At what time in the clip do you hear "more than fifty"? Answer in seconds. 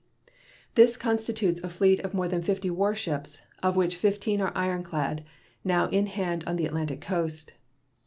2.15-2.71